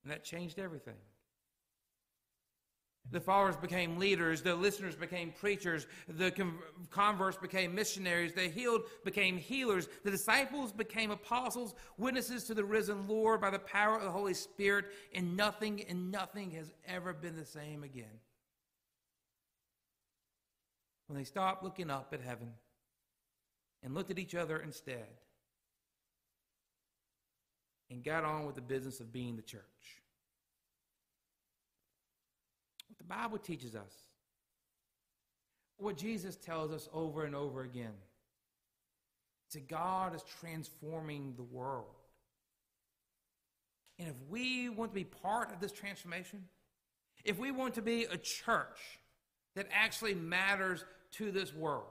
And 0.03 0.13
that 0.13 0.25
changed 0.25 0.59
everything. 0.59 0.95
The 3.13 3.21
followers 3.21 3.57
became 3.57 3.99
leaders. 3.99 4.41
The 4.41 4.55
listeners 4.55 4.95
became 4.95 5.33
preachers. 5.33 5.87
The 6.09 6.33
converts 6.91 7.37
became 7.37 7.75
missionaries. 7.75 8.33
The 8.33 8.49
healed 8.49 8.83
became 9.05 9.37
healers. 9.37 9.89
The 10.05 10.13
disciples 10.13 10.73
became 10.73 11.11
apostles, 11.11 11.75
witnesses 11.99 12.45
to 12.45 12.55
the 12.55 12.65
risen 12.65 13.09
Lord 13.09 13.41
by 13.41 13.51
the 13.51 13.59
power 13.59 13.97
of 13.97 14.05
the 14.05 14.11
Holy 14.11 14.35
Spirit. 14.35 14.87
And 15.13 15.37
nothing 15.37 15.83
and 15.89 16.13
nothing 16.13 16.53
has 16.53 16.73
ever 16.87 17.13
been 17.13 17.35
the 17.35 17.45
same 17.45 17.83
again. 17.83 18.21
When 21.09 21.19
they 21.19 21.25
stopped 21.25 21.65
looking 21.65 21.91
up 21.91 22.13
at 22.13 22.21
heaven 22.21 22.53
and 23.83 23.93
looked 23.95 24.13
at 24.13 24.19
each 24.21 24.37
other 24.37 24.59
instead 24.59 25.09
and 27.91 28.05
got 28.05 28.25
on 28.25 28.47
with 28.47 28.55
the 28.55 28.61
business 28.61 29.01
of 29.01 29.13
being 29.13 29.35
the 29.35 29.43
church. 29.43 30.00
The 33.01 33.05
Bible 33.05 33.39
teaches 33.39 33.75
us, 33.75 34.05
what 35.79 35.97
Jesus 35.97 36.37
tells 36.37 36.71
us 36.71 36.89
over 36.93 37.25
and 37.25 37.35
over 37.35 37.63
again. 37.63 37.95
that 39.53 39.69
God 39.69 40.15
is 40.15 40.23
transforming 40.41 41.35
the 41.37 41.43
world. 41.43 41.87
And 43.99 44.09
if 44.09 44.15
we 44.29 44.69
want 44.69 44.93
to 44.93 44.95
be 44.95 45.05
part 45.05 45.53
of 45.53 45.61
this 45.61 45.73
transformation, 45.73 46.45
if 47.25 47.39
we 47.39 47.51
want 47.51 47.75
to 47.75 47.83
be 47.83 48.05
a 48.05 48.17
church 48.17 48.79
that 49.57 49.67
actually 49.73 50.15
matters 50.15 50.85
to 51.13 51.33
this 51.33 51.55
world. 51.55 51.85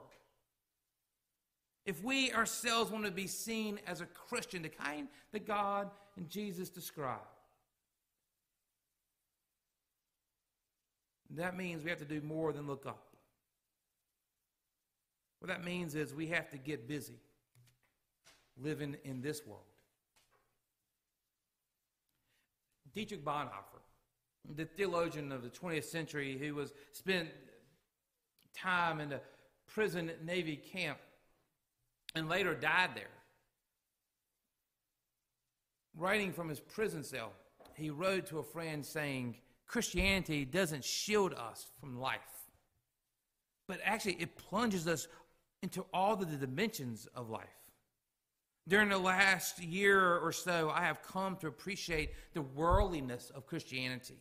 If 1.84 2.02
we 2.02 2.32
ourselves 2.32 2.90
want 2.90 3.04
to 3.04 3.10
be 3.10 3.26
seen 3.26 3.78
as 3.86 4.00
a 4.00 4.06
Christian, 4.06 4.62
the 4.62 4.68
kind 4.68 5.08
that 5.32 5.46
God 5.46 5.90
and 6.16 6.28
Jesus 6.28 6.68
describe, 6.68 7.18
that 11.36 11.56
means 11.56 11.84
we 11.84 11.90
have 11.90 11.98
to 12.00 12.04
do 12.04 12.20
more 12.20 12.52
than 12.52 12.66
look 12.66 12.86
up. 12.86 13.06
What 15.38 15.48
that 15.48 15.64
means 15.64 15.94
is 15.94 16.12
we 16.12 16.26
have 16.28 16.50
to 16.50 16.58
get 16.58 16.86
busy 16.86 17.20
living 18.62 18.96
in 19.04 19.22
this 19.22 19.46
world. 19.46 19.62
Dietrich 22.94 23.24
Bonhoeffer, 23.24 23.80
the 24.56 24.64
theologian 24.64 25.32
of 25.32 25.42
the 25.42 25.48
20th 25.48 25.84
century 25.84 26.36
who 26.36 26.54
was 26.54 26.72
spent 26.92 27.28
time 28.54 29.00
in 29.00 29.12
a 29.12 29.20
prison 29.66 30.10
Nazi 30.24 30.56
camp 30.56 30.98
and 32.14 32.28
later 32.28 32.54
died 32.54 32.90
there. 32.94 33.04
Writing 35.96 36.32
from 36.32 36.48
his 36.48 36.60
prison 36.60 37.02
cell, 37.04 37.32
he 37.76 37.90
wrote 37.90 38.26
to 38.26 38.38
a 38.38 38.42
friend 38.42 38.84
saying, 38.84 39.36
Christianity 39.70 40.44
doesn't 40.44 40.84
shield 40.84 41.32
us 41.32 41.68
from 41.78 42.00
life, 42.00 42.18
but 43.68 43.78
actually 43.84 44.14
it 44.14 44.36
plunges 44.36 44.88
us 44.88 45.06
into 45.62 45.86
all 45.94 46.16
the 46.16 46.26
dimensions 46.26 47.06
of 47.14 47.30
life. 47.30 47.46
During 48.66 48.88
the 48.88 48.98
last 48.98 49.62
year 49.62 50.16
or 50.16 50.32
so, 50.32 50.70
I 50.74 50.80
have 50.80 51.04
come 51.04 51.36
to 51.36 51.46
appreciate 51.46 52.10
the 52.34 52.42
worldliness 52.42 53.30
of 53.32 53.46
Christianity. 53.46 54.16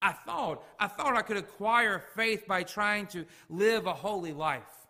I 0.00 0.12
thought, 0.12 0.62
I 0.78 0.86
thought 0.86 1.16
I 1.16 1.22
could 1.22 1.36
acquire 1.36 1.98
faith 2.14 2.46
by 2.46 2.62
trying 2.62 3.08
to 3.08 3.26
live 3.48 3.86
a 3.86 3.92
holy 3.92 4.32
life. 4.32 4.86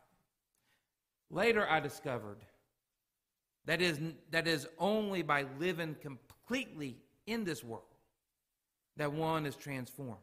Later, 1.31 1.67
I 1.67 1.81
discovered 1.81 2.45
that 3.65 3.81
is, 3.81 3.99
that 4.31 4.47
is 4.47 4.69
only 4.79 5.23
by 5.23 5.47
living 5.59 5.97
completely 6.03 6.99
in 7.27 7.45
this 7.45 7.65
world 7.65 7.90
that 8.97 9.13
one 9.13 9.47
is 9.47 9.57
transformed. 9.57 10.19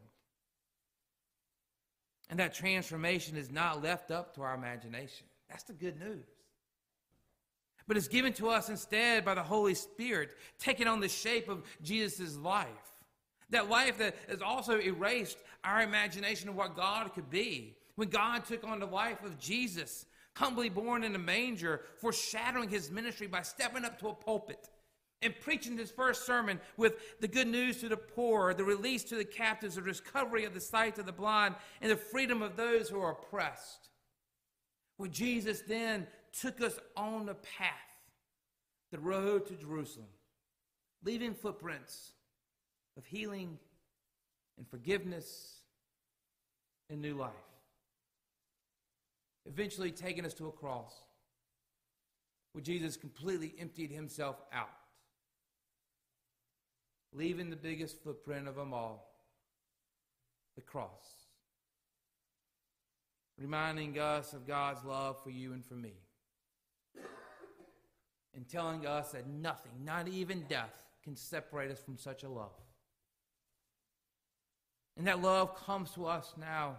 And 2.30 2.40
that 2.40 2.54
transformation 2.54 3.38
is 3.38 3.52
not 3.52 3.82
left 3.82 4.12
up 4.12 4.36
to 4.36 4.42
our 4.42 4.54
imagination. 4.54 5.28
That's 5.50 5.64
the 5.64 5.74
good 5.74 6.00
news. 6.00 6.26
But 7.88 7.96
it's 7.96 8.10
given 8.10 8.34
to 8.34 8.50
us 8.50 8.68
instead 8.70 9.24
by 9.24 9.34
the 9.34 9.44
Holy 9.44 9.74
Spirit, 9.74 10.32
taking 10.60 10.88
on 10.88 11.00
the 11.00 11.08
shape 11.08 11.48
of 11.48 11.64
Jesus' 11.82 12.36
life. 12.36 12.68
That 13.50 13.70
life 13.70 13.98
that 14.00 14.16
has 14.28 14.42
also 14.42 14.78
erased 14.78 15.38
our 15.64 15.82
imagination 15.82 16.50
of 16.50 16.56
what 16.56 16.76
God 16.76 17.14
could 17.14 17.30
be. 17.30 17.78
When 17.96 18.10
God 18.10 18.44
took 18.46 18.66
on 18.66 18.82
the 18.82 18.86
life 18.86 19.24
of 19.24 19.40
Jesus, 19.40 20.06
humbly 20.36 20.68
born 20.68 21.06
in 21.06 21.16
a 21.16 21.20
manger, 21.20 21.82
foreshadowing 22.00 22.70
his 22.70 22.92
ministry 22.92 23.28
by 23.28 23.42
stepping 23.42 23.86
up 23.86 24.00
to 24.00 24.10
a 24.10 24.14
pulpit 24.14 24.70
and 25.22 25.34
preaching 25.42 25.78
his 25.78 25.90
first 25.90 26.26
sermon 26.26 26.60
with 26.78 27.20
the 27.20 27.28
good 27.28 27.48
news 27.48 27.82
to 27.82 27.90
the 27.90 27.98
poor, 27.98 28.54
the 28.54 28.64
release 28.64 29.04
to 29.06 29.16
the 29.16 29.26
captives, 29.26 29.76
the 29.76 29.82
recovery 29.82 30.46
of 30.46 30.54
the 30.54 30.62
sight 30.62 30.98
of 31.00 31.06
the 31.06 31.12
blind, 31.12 31.56
and 31.82 31.92
the 31.92 31.98
freedom 31.98 32.42
of 32.42 32.56
those 32.56 32.88
who 32.90 33.00
are 33.00 33.14
oppressed. 33.14 33.90
Where 34.98 35.10
Jesus 35.10 35.62
then 35.68 36.08
took 36.40 36.62
us 36.62 36.80
on 36.96 37.26
the 37.26 37.36
path, 37.36 37.74
the 38.92 39.00
road 39.00 39.48
to 39.48 39.54
Jerusalem, 39.54 40.08
leaving 41.04 41.34
footprints 41.34 42.12
of 42.96 43.06
healing 43.06 43.58
and 44.58 44.68
forgiveness 44.68 45.62
and 46.90 47.02
new 47.02 47.16
life. 47.16 47.32
Eventually 49.46 49.92
taking 49.92 50.26
us 50.26 50.34
to 50.36 50.48
a 50.48 50.52
cross 50.52 50.94
where 52.54 52.64
Jesus 52.64 52.98
completely 52.98 53.54
emptied 53.60 53.92
himself 53.92 54.42
out, 54.52 54.70
leaving 57.14 57.50
the 57.50 57.56
biggest 57.56 58.02
footprint 58.04 58.48
of 58.48 58.56
them 58.56 58.74
all 58.74 59.14
the 60.56 60.62
cross, 60.62 61.28
reminding 63.38 64.00
us 64.00 64.34
of 64.34 64.48
God's 64.48 64.84
love 64.84 65.22
for 65.24 65.30
you 65.30 65.54
and 65.54 65.64
for 65.64 65.76
me, 65.76 65.94
and 68.36 68.48
telling 68.50 68.86
us 68.86 69.12
that 69.12 69.28
nothing, 69.28 69.72
not 69.84 70.08
even 70.08 70.42
death, 70.50 70.74
can 71.04 71.16
separate 71.16 71.72
us 71.72 71.80
from 71.80 71.98
such 71.98 72.24
a 72.24 72.30
love. 72.30 72.52
And 74.98 75.06
that 75.06 75.22
love 75.22 75.56
comes 75.64 75.92
to 75.92 76.08
us 76.08 76.34
now 76.40 76.78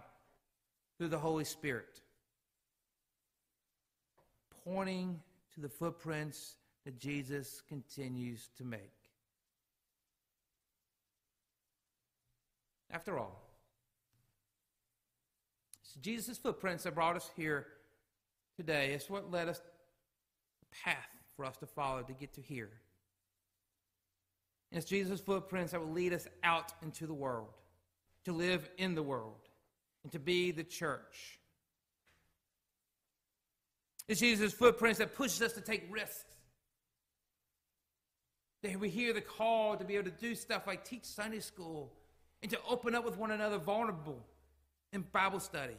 through 0.97 1.07
the 1.07 1.17
Holy 1.17 1.45
Spirit, 1.45 2.01
pointing 4.65 5.21
to 5.53 5.61
the 5.61 5.69
footprints 5.69 6.55
that 6.85 6.99
Jesus 6.99 7.61
continues 7.67 8.49
to 8.57 8.65
make. 8.65 8.98
After 12.91 13.19
all, 13.19 13.41
it's 15.81 15.93
Jesus' 15.95 16.37
footprints 16.37 16.83
that 16.83 16.95
brought 16.95 17.15
us 17.15 17.29
here 17.35 17.67
today. 18.55 18.91
It's 18.93 19.09
what 19.09 19.31
led 19.31 19.47
us 19.47 19.59
the 19.59 20.77
path 20.83 21.07
for 21.35 21.45
us 21.45 21.57
to 21.57 21.65
follow 21.65 22.01
to 22.01 22.13
get 22.13 22.33
to 22.33 22.41
here. 22.41 22.71
And 24.71 24.79
it's 24.79 24.89
Jesus' 24.89 25.19
footprints 25.19 25.71
that 25.71 25.81
will 25.81 25.91
lead 25.91 26.13
us 26.13 26.27
out 26.43 26.73
into 26.81 27.07
the 27.07 27.13
world 27.13 27.53
to 28.25 28.33
live 28.33 28.69
in 28.77 28.95
the 28.95 29.03
world 29.03 29.47
and 30.03 30.11
to 30.11 30.19
be 30.19 30.51
the 30.51 30.63
church. 30.63 31.39
It's 34.07 34.19
Jesus' 34.19 34.53
footprints 34.53 34.99
that 34.99 35.15
pushes 35.15 35.41
us 35.41 35.53
to 35.53 35.61
take 35.61 35.87
risks. 35.89 36.25
That 38.61 38.79
we 38.79 38.89
hear 38.89 39.13
the 39.13 39.21
call 39.21 39.77
to 39.77 39.85
be 39.85 39.95
able 39.95 40.11
to 40.11 40.17
do 40.17 40.35
stuff 40.35 40.67
like 40.67 40.83
teach 40.83 41.05
Sunday 41.05 41.39
school 41.39 41.93
and 42.41 42.51
to 42.51 42.59
open 42.67 42.95
up 42.95 43.05
with 43.05 43.17
one 43.17 43.31
another 43.31 43.57
vulnerable 43.57 44.25
in 44.93 45.01
Bible 45.11 45.39
study. 45.39 45.77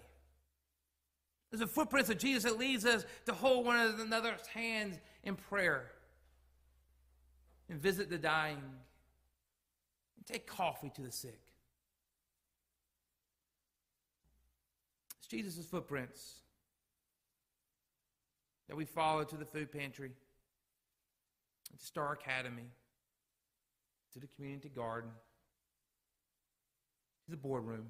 There's 1.50 1.62
a 1.62 1.66
footprints 1.66 2.10
of 2.10 2.18
Jesus 2.18 2.44
that 2.44 2.58
leads 2.58 2.86
us 2.86 3.04
to 3.26 3.32
hold 3.32 3.66
one 3.66 3.76
another's 4.00 4.46
hands 4.46 4.98
in 5.24 5.34
prayer 5.34 5.90
and 7.68 7.80
visit 7.80 8.08
the 8.08 8.18
dying 8.18 8.62
and 10.16 10.26
take 10.26 10.46
coffee 10.46 10.90
to 10.94 11.02
the 11.02 11.10
sick. 11.10 11.40
It's 15.18 15.26
Jesus' 15.26 15.66
footprints 15.66 16.34
that 18.68 18.76
we 18.76 18.84
follow 18.84 19.24
to 19.24 19.36
the 19.36 19.44
food 19.44 19.72
pantry, 19.72 20.12
to 21.70 21.84
Star 21.84 22.12
Academy, 22.12 22.68
to 24.12 24.20
the 24.20 24.28
community 24.36 24.68
garden, 24.68 25.10
the 27.30 27.36
boardroom, 27.36 27.86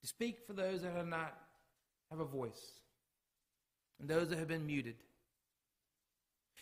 to 0.00 0.06
speak 0.06 0.38
for 0.46 0.52
those 0.52 0.82
that 0.82 0.92
have 0.92 1.06
not 1.06 1.34
have 2.10 2.20
a 2.20 2.24
voice. 2.24 2.72
And 4.00 4.08
those 4.08 4.28
that 4.28 4.38
have 4.38 4.48
been 4.48 4.66
muted. 4.66 4.96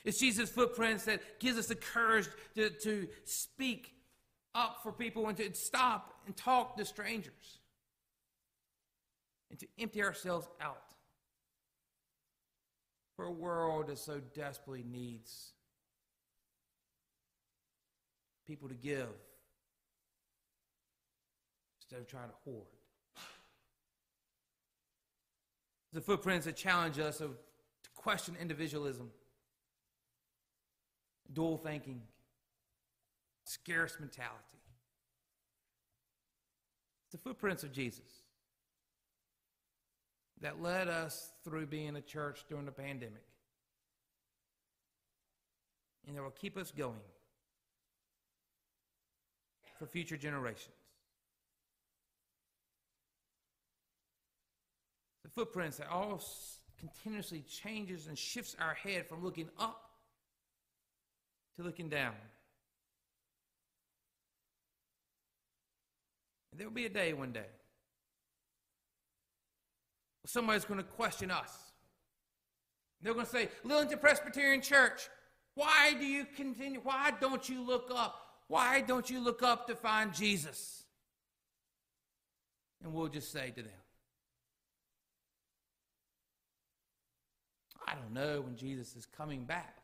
It's 0.05 0.19
Jesus' 0.19 0.51
footprints 0.51 1.05
that 1.05 1.41
gives 1.41 1.59
us 1.59 1.67
the 1.67 1.75
courage 1.75 2.29
to, 2.55 2.71
to 2.71 3.09
speak 3.25 3.95
up 4.55 4.81
for 4.83 4.93
people 4.93 5.29
and 5.29 5.37
to 5.37 5.55
stop 5.55 6.15
and 6.27 6.37
talk 6.37 6.77
to 6.77 6.85
strangers. 6.85 7.59
And 9.51 9.59
to 9.59 9.67
empty 9.79 10.03
ourselves 10.03 10.49
out. 10.61 10.83
For 13.17 13.25
a 13.25 13.33
world 13.33 13.89
that 13.89 13.99
so 13.99 14.21
desperately 14.35 14.85
needs 14.89 15.53
people 18.47 18.69
to 18.69 18.75
give 18.75 19.09
instead 21.91 22.03
of 22.03 22.07
trying 22.07 22.29
to 22.29 22.35
hoard. 22.45 22.67
The 25.93 26.01
footprints 26.01 26.47
that 26.47 26.55
challenge 26.55 27.01
us 27.01 27.19
to 27.19 27.31
question 27.97 28.37
individualism, 28.41 29.11
dual 31.33 31.57
thinking, 31.57 32.03
scarce 33.45 33.97
mentality. 33.99 34.37
It's 37.07 37.13
the 37.13 37.19
footprints 37.19 37.65
of 37.65 37.73
Jesus 37.73 38.23
that 40.43 40.63
led 40.63 40.87
us 40.87 41.33
through 41.43 41.67
being 41.67 41.97
a 41.97 42.01
church 42.01 42.45
during 42.49 42.67
the 42.67 42.73
pandemic. 42.73 43.25
And 46.07 46.17
that 46.17 46.23
will 46.23 46.31
keep 46.31 46.57
us 46.57 46.71
going 46.71 46.95
for 49.77 49.87
future 49.87 50.17
generations. 50.17 50.80
The 55.31 55.41
footprints 55.41 55.77
that 55.77 55.89
all 55.89 56.23
continuously 56.79 57.45
changes 57.49 58.09
and 58.09 58.19
shifts 58.19 58.57
our 58.59 58.75
head 58.75 59.07
from 59.07 59.23
looking 59.23 59.49
up 59.59 59.91
to 61.57 61.63
looking 61.63 61.89
down. 61.89 62.15
And 66.51 66.59
there 66.59 66.67
will 66.67 66.75
be 66.75 66.87
a 66.87 66.91
day 66.91 67.13
one 67.13 67.33
day 67.33 67.47
somebody's 70.31 70.65
going 70.65 70.79
to 70.79 70.85
question 70.85 71.31
us. 71.31 71.53
They're 73.03 73.15
going 73.15 73.27
to 73.27 73.31
say, 73.31 73.49
Lillington 73.65 74.01
Presbyterian 74.01 74.61
Church, 74.61 75.09
why 75.55 75.95
do 75.99 76.07
you 76.07 76.27
continue? 76.37 76.81
Why 76.83 77.13
don't 77.21 77.49
you 77.49 77.63
look 77.63 77.91
up? 77.95 78.21
Why 78.47 78.81
don't 78.81 79.09
you 79.09 79.21
look 79.21 79.43
up 79.43 79.67
to 79.69 79.75
find 79.75 80.13
Jesus? 80.13 80.85
And 82.83 82.93
we'll 82.93 83.09
just 83.09 83.33
say 83.33 83.51
to 83.51 83.63
them, 83.63 83.73
I 87.91 87.95
don't 87.95 88.13
know 88.13 88.43
when 88.43 88.57
Jesus 88.57 88.95
is 88.95 89.05
coming 89.05 89.45
back. 89.45 89.77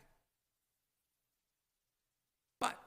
But 2.60 2.78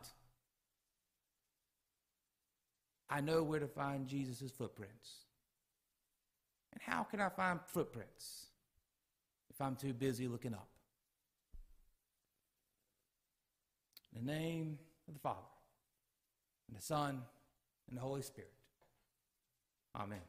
I 3.09 3.19
know 3.19 3.43
where 3.43 3.59
to 3.59 3.67
find 3.67 4.07
Jesus' 4.07 4.51
footprints. 4.51 5.25
And 6.71 6.81
how 6.81 7.03
can 7.03 7.19
I 7.19 7.29
find 7.29 7.59
footprints 7.65 8.45
if 9.49 9.59
I'm 9.59 9.75
too 9.75 9.93
busy 9.93 10.27
looking 10.27 10.53
up? 10.53 10.69
In 14.15 14.25
the 14.25 14.31
name 14.31 14.77
of 15.07 15.13
the 15.15 15.19
Father, 15.19 15.39
and 16.67 16.77
the 16.77 16.81
Son, 16.81 17.21
and 17.89 17.97
the 17.97 18.01
Holy 18.01 18.21
Spirit. 18.21 18.51
Amen. 19.95 20.19